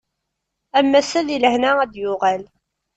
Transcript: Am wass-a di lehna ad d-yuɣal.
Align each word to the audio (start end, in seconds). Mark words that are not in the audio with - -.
Am 0.79 0.87
wass-a 0.93 1.21
di 1.27 1.37
lehna 1.43 1.71
ad 1.83 1.89
d-yuɣal. 1.91 2.43